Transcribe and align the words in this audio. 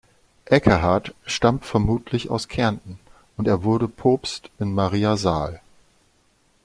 Ekkehard 0.45 1.13
stammt 1.27 1.63
vermutlich 1.63 2.31
aus 2.31 2.47
Kärnten 2.47 2.97
und 3.37 3.47
er 3.47 3.61
wurde 3.63 3.87
Propst 3.87 4.49
in 4.57 4.73
Maria 4.73 5.15
Saal. 5.15 5.61